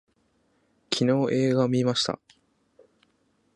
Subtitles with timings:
[0.91, 2.17] 昨日映画を見ました